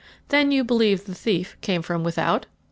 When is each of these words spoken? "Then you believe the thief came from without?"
"Then 0.29 0.51
you 0.51 0.63
believe 0.63 1.05
the 1.05 1.13
thief 1.13 1.55
came 1.61 1.83
from 1.83 2.03
without?" 2.03 2.47